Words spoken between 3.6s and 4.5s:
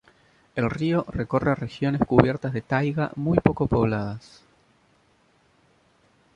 pobladas.